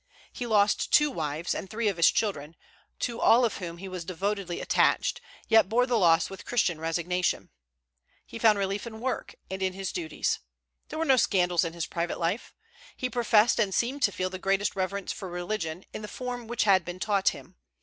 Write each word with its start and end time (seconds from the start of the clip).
He 0.33 0.47
lost 0.47 0.91
two 0.91 1.11
wives 1.11 1.53
and 1.53 1.69
three 1.69 1.87
of 1.87 1.97
his 1.97 2.09
children, 2.09 2.55
to 3.01 3.21
all 3.21 3.45
of 3.45 3.57
whom 3.57 3.77
he 3.77 3.87
was 3.87 4.03
devotedly 4.03 4.59
attached, 4.59 5.21
yet 5.47 5.69
bore 5.69 5.85
the 5.85 5.95
loss 5.99 6.27
with 6.27 6.43
Christian 6.43 6.79
resignation. 6.81 7.51
He 8.25 8.39
found 8.39 8.57
relief 8.57 8.87
in 8.87 8.99
work, 8.99 9.35
and 9.51 9.61
in 9.61 9.73
his 9.73 9.91
duties. 9.91 10.39
There 10.89 10.97
were 10.97 11.05
no 11.05 11.17
scandals 11.17 11.63
in 11.63 11.73
his 11.73 11.85
private 11.85 12.19
life. 12.19 12.51
He 12.97 13.11
professed 13.11 13.59
and 13.59 13.75
seemed 13.75 14.01
to 14.01 14.11
feel 14.11 14.31
the 14.31 14.39
greatest 14.39 14.75
reverence 14.75 15.11
for 15.11 15.29
religion, 15.29 15.85
in 15.93 16.01
the 16.01 16.07
form 16.07 16.47
which 16.47 16.63
had 16.63 16.83
been 16.83 16.99
taught 16.99 17.27
him. 17.29 17.57